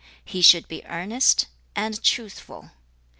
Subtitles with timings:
[0.25, 1.45] He should be earnest
[1.75, 2.71] and truthful.